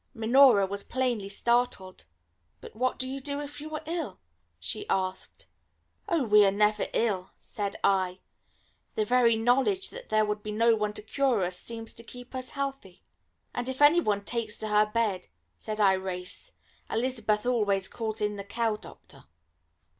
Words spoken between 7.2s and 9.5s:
said I; "the very